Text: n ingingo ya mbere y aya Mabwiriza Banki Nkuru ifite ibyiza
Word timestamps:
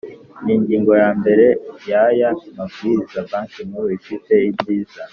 n 0.43 0.47
ingingo 0.55 0.91
ya 1.01 1.09
mbere 1.19 1.45
y 1.89 1.93
aya 2.03 2.29
Mabwiriza 2.55 3.17
Banki 3.29 3.59
Nkuru 3.67 3.87
ifite 3.99 4.33
ibyiza 4.49 5.01